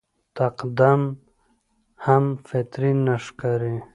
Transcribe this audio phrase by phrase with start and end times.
[0.37, 1.01] تقدم
[2.05, 3.75] هم فطري نه ښکاري.